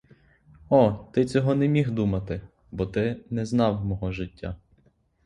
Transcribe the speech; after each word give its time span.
О, 0.69 0.91
ти 1.13 1.25
цього 1.25 1.55
не 1.55 1.67
міг 1.67 1.91
думати, 1.91 2.41
бо 2.71 2.85
ти 2.85 3.25
не 3.29 3.45
знав 3.45 3.85
мого 3.85 4.11
життя. 4.11 4.57